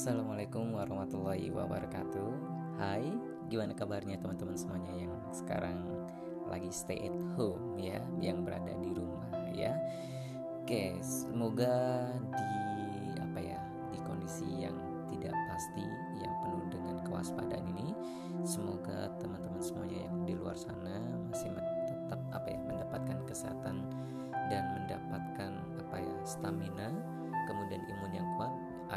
[0.00, 2.32] Assalamualaikum warahmatullahi wabarakatuh.
[2.80, 3.04] Hai,
[3.52, 5.76] gimana kabarnya teman-teman semuanya yang sekarang
[6.48, 9.76] lagi stay at home ya Yang berada di rumah ya?
[10.56, 12.48] Oke, semoga di
[13.20, 13.60] apa ya
[13.92, 14.72] di kondisi yang
[15.12, 15.84] tidak pasti
[16.16, 17.92] Yang penuh dengan kewaspadaan ini
[18.40, 18.89] Semoga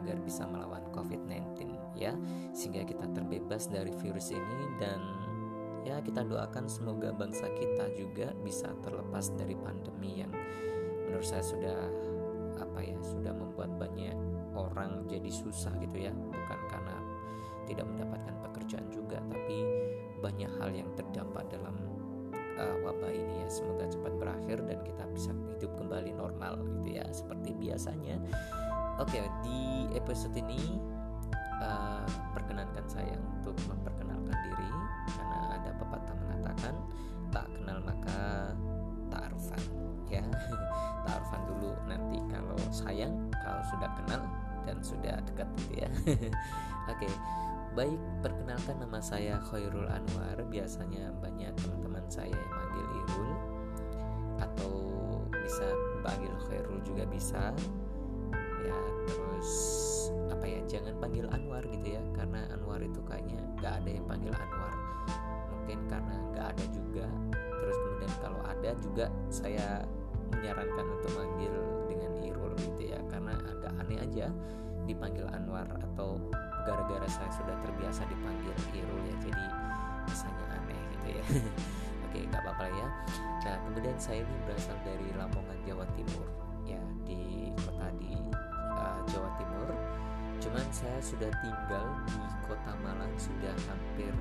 [0.00, 2.16] agar bisa melawan COVID-19 ya.
[2.56, 5.00] Sehingga kita terbebas dari virus ini dan
[5.84, 10.32] ya kita doakan semoga bangsa kita juga bisa terlepas dari pandemi yang
[11.08, 11.80] menurut saya sudah
[12.60, 14.16] apa ya sudah membuat banyak
[14.56, 16.12] orang jadi susah gitu ya.
[16.12, 16.96] Bukan karena
[17.68, 19.62] tidak mendapatkan pekerjaan juga tapi
[20.20, 21.76] banyak hal yang terdampak dalam
[22.60, 23.48] uh, wabah ini ya.
[23.48, 28.16] Semoga cepat berakhir dan kita bisa hidup kembali normal gitu ya seperti biasanya
[29.00, 30.76] Oke, okay, di episode ini
[31.64, 32.04] uh,
[32.36, 34.68] perkenankan saya untuk memperkenalkan diri
[35.16, 36.74] karena ada pepatah mengatakan
[37.32, 38.52] tak kenal maka
[39.08, 39.62] ta'arufan
[40.12, 40.20] ya.
[41.08, 44.20] ta'arufan dulu nanti kalau sayang, kalau sudah kenal
[44.68, 45.88] dan sudah dekat gitu ya.
[46.04, 46.28] Oke.
[47.00, 47.12] Okay.
[47.72, 50.36] Baik, perkenalkan nama saya Khairul Anwar.
[50.52, 53.32] Biasanya banyak teman-teman saya yang manggil Irul
[54.44, 54.74] atau
[55.32, 55.72] bisa
[56.04, 57.54] panggil Khairul juga bisa
[58.64, 59.50] ya terus
[60.30, 64.32] apa ya jangan panggil Anwar gitu ya karena Anwar itu kayaknya nggak ada yang panggil
[64.32, 64.74] Anwar.
[65.52, 67.06] Mungkin karena nggak ada juga.
[67.34, 69.84] Terus kemudian kalau ada juga saya
[70.32, 71.54] menyarankan untuk manggil
[71.90, 74.26] dengan Irul gitu ya karena agak aneh aja
[74.88, 76.16] dipanggil Anwar atau
[76.64, 79.44] gara-gara saya sudah terbiasa dipanggil Irul ya jadi
[80.08, 81.24] rasanya aneh gitu ya.
[82.08, 82.88] Oke nggak apa-apa ya.
[83.44, 86.49] Nah kemudian saya ini berasal dari Lamongan Jawa Timur
[90.80, 92.16] saya sudah tinggal di
[92.48, 94.16] kota Malang sudah hampir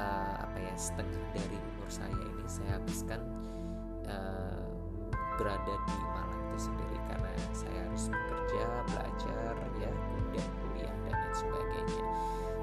[0.00, 2.44] uh, apa ya setengah dari umur saya ini.
[2.48, 3.20] Saya habiskan
[4.08, 4.64] uh,
[5.36, 11.34] berada di Malang itu sendiri karena saya harus bekerja belajar ya kemudian kuliah dan lain
[11.36, 12.04] sebagainya.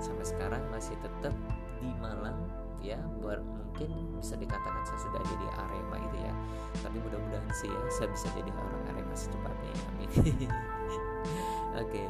[0.02, 1.35] Sampai sekarang masih tetap
[1.78, 2.50] di Malang
[2.81, 6.34] ya buat mungkin bisa dikatakan saya sudah jadi Arema gitu ya.
[6.81, 10.09] Tapi mudah-mudahan sih ya saya bisa jadi orang Arema secepatnya amin
[11.78, 12.10] Oke,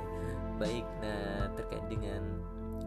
[0.55, 0.87] baik.
[1.03, 2.23] Nah, terkait dengan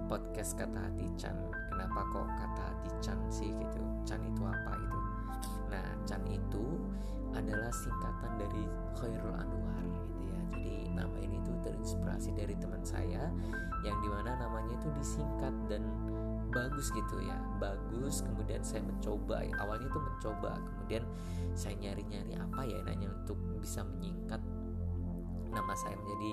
[0.09, 1.37] podcast kata hati Chan,
[1.69, 3.85] kenapa kok kata hati Chan sih gitu?
[4.09, 4.99] Chan itu apa itu?
[5.69, 6.81] Nah, Chan itu
[7.37, 8.65] adalah singkatan dari
[8.97, 10.41] Khairul Anwar gitu ya.
[10.57, 13.29] Jadi nama ini tuh terinspirasi dari teman saya
[13.85, 15.85] yang di mana namanya itu disingkat dan
[16.51, 21.07] bagus gitu ya bagus kemudian saya mencoba awalnya itu mencoba kemudian
[21.55, 24.43] saya nyari-nyari apa ya nanya untuk bisa menyingkat
[25.55, 26.33] nama saya menjadi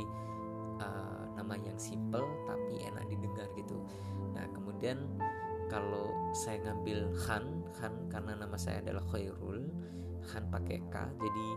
[0.81, 3.77] uh, nama yang simple tapi enak didengar gitu.
[4.33, 4.97] Nah kemudian
[5.67, 9.67] kalau saya ngambil Han Han karena nama saya adalah Khairul
[10.33, 11.47] Han pakai K jadi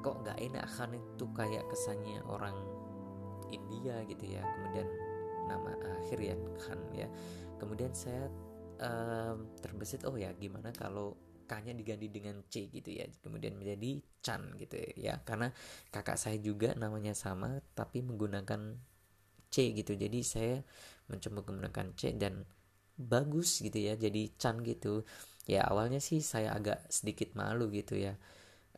[0.00, 2.56] kok nggak enak Han itu kayak kesannya orang
[3.50, 4.42] India gitu ya.
[4.42, 4.88] Kemudian
[5.50, 5.72] nama
[6.02, 6.36] akhir ya
[6.68, 7.08] Han ya.
[7.58, 8.30] Kemudian saya
[8.80, 11.14] um, terbesit oh ya gimana kalau
[11.50, 15.18] K-nya diganti dengan C gitu ya kemudian menjadi Chan gitu ya.
[15.26, 15.50] Karena
[15.90, 18.78] kakak saya juga namanya sama tapi menggunakan
[19.50, 19.98] C gitu.
[19.98, 20.62] Jadi saya
[21.10, 22.46] mencoba menggunakan C dan
[22.94, 25.02] bagus gitu ya jadi Chan gitu.
[25.50, 28.14] Ya awalnya sih saya agak sedikit malu gitu ya.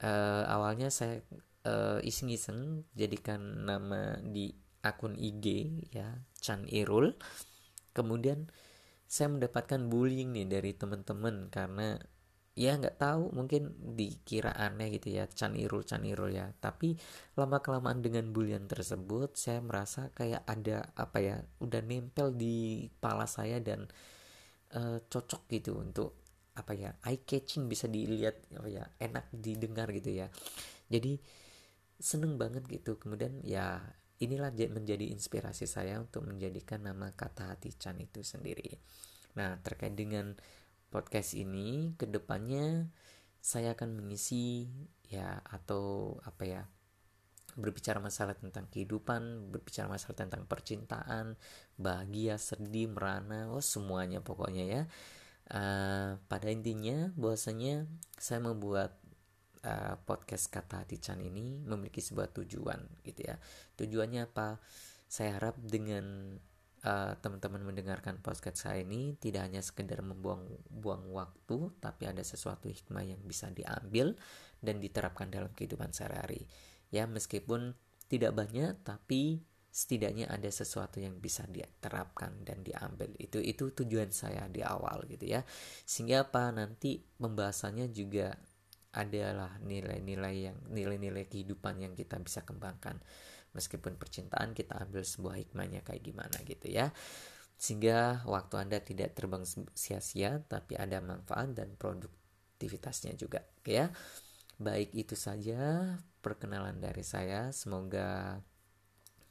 [0.00, 1.20] Uh, awalnya saya
[1.68, 5.46] uh, iseng-iseng jadikan nama di akun IG
[5.92, 7.12] ya Chan Irul.
[7.92, 8.48] Kemudian
[9.04, 12.00] saya mendapatkan bullying nih dari teman-teman karena
[12.52, 16.52] ya nggak tahu mungkin dikira aneh gitu ya Chan Irul Chan Irul ya.
[16.52, 16.92] Tapi
[17.36, 23.24] lama kelamaan dengan bulian tersebut saya merasa kayak ada apa ya udah nempel di kepala
[23.24, 23.88] saya dan
[24.76, 26.20] uh, cocok gitu untuk
[26.52, 30.28] apa ya eye catching bisa dilihat apa ya enak didengar gitu ya.
[30.92, 31.16] Jadi
[31.96, 33.00] seneng banget gitu.
[33.00, 33.80] Kemudian ya
[34.20, 38.76] inilah menjadi inspirasi saya untuk menjadikan nama kata hati Chan itu sendiri.
[39.40, 40.36] Nah terkait dengan
[40.92, 42.92] podcast ini ke depannya
[43.40, 44.68] saya akan mengisi
[45.08, 46.62] ya atau apa ya
[47.52, 51.36] berbicara masalah tentang kehidupan, berbicara masalah tentang percintaan,
[51.76, 54.82] bahagia, sedih, merana, oh semuanya pokoknya ya.
[55.52, 57.84] Uh, pada intinya bahwasanya
[58.16, 58.96] saya membuat
[59.68, 63.36] uh, podcast kata hati Chan ini memiliki sebuah tujuan gitu ya.
[63.76, 64.56] Tujuannya apa?
[65.12, 66.38] Saya harap dengan
[66.82, 73.06] uh, teman-teman mendengarkan podcast saya ini tidak hanya sekedar membuang-buang waktu, tapi ada sesuatu hikmah
[73.06, 74.18] yang bisa diambil
[74.58, 76.46] dan diterapkan dalam kehidupan sehari-hari.
[76.92, 77.74] Ya, meskipun
[78.10, 79.40] tidak banyak, tapi
[79.72, 83.08] setidaknya ada sesuatu yang bisa dia terapkan dan diambil.
[83.16, 85.40] Itu itu tujuan saya di awal gitu ya.
[85.88, 86.52] Sehingga apa?
[86.52, 88.36] Nanti pembahasannya juga
[88.92, 93.00] adalah nilai-nilai yang nilai-nilai kehidupan yang kita bisa kembangkan
[93.52, 96.92] meskipun percintaan kita ambil sebuah hikmahnya kayak gimana gitu ya
[97.56, 99.46] sehingga waktu Anda tidak terbang
[99.76, 103.92] sia-sia tapi ada manfaat dan produktivitasnya juga ya
[104.58, 108.40] baik itu saja perkenalan dari saya semoga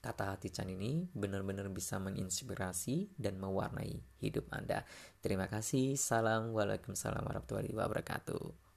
[0.02, 4.82] kata hati Chan ini benar-benar bisa menginspirasi dan mewarnai hidup Anda.
[5.22, 5.94] Terima kasih.
[5.94, 6.58] Salam.
[6.58, 8.71] Waalaikumsalam warahmatullahi wabarakatuh.